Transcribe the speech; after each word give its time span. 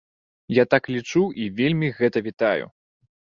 Я 0.57 0.63
так 0.73 0.89
лічу 0.93 1.21
і 1.45 1.45
вельмі 1.59 1.91
гэта 1.99 2.25
вітаю. 2.31 2.65